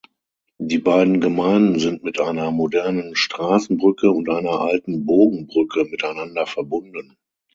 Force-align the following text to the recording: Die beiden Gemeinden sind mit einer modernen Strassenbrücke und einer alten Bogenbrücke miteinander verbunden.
Die 0.57 0.79
beiden 0.79 1.19
Gemeinden 1.21 1.77
sind 1.77 2.03
mit 2.03 2.19
einer 2.19 2.49
modernen 2.49 3.15
Strassenbrücke 3.15 4.09
und 4.09 4.29
einer 4.31 4.59
alten 4.59 5.05
Bogenbrücke 5.05 5.85
miteinander 5.85 6.47
verbunden. 6.47 7.17